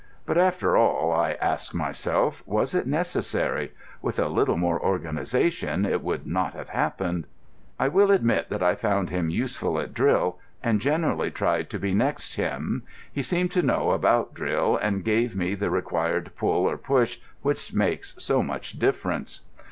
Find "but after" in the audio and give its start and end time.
0.25-0.75